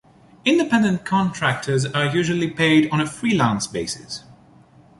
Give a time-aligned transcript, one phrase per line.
[0.45, 4.23] Independent contractors are usually paid on a freelance basis.